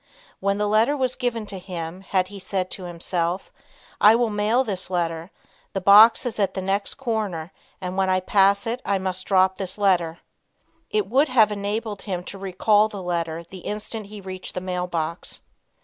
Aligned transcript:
When 0.39 0.57
the 0.57 0.65
letter 0.67 0.97
was 0.97 1.13
given 1.13 1.45
to 1.45 1.59
him 1.59 2.01
had 2.01 2.29
he 2.29 2.39
said 2.39 2.71
to 2.71 2.85
himself, 2.85 3.51
"I 4.01 4.15
will 4.15 4.31
mail 4.31 4.63
this 4.63 4.89
letter. 4.89 5.29
The 5.73 5.79
box 5.79 6.25
is 6.25 6.39
at 6.39 6.55
the 6.55 6.61
next 6.63 6.95
corner 6.95 7.51
and 7.79 7.95
when 7.95 8.09
I 8.09 8.19
pass 8.19 8.65
it 8.65 8.81
I 8.83 8.97
must 8.97 9.27
drop 9.27 9.57
this 9.59 9.77
letter," 9.77 10.17
it 10.89 11.05
would 11.07 11.29
have 11.29 11.51
enabled 11.51 12.01
him 12.01 12.23
to 12.23 12.39
recall 12.39 12.89
the 12.89 13.03
letter 13.03 13.43
the 13.47 13.59
instant 13.59 14.07
he 14.07 14.19
reached 14.21 14.55
the 14.55 14.59
mail 14.59 14.87
box. 14.87 15.41